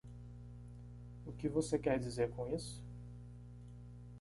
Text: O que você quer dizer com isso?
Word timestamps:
O 1.27 1.31
que 1.31 1.47
você 1.47 1.77
quer 1.77 1.99
dizer 1.99 2.31
com 2.31 2.47
isso? 2.55 2.83